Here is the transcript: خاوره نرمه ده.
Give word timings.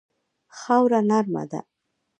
خاوره 0.59 0.99
نرمه 1.09 1.43
ده. 1.51 1.59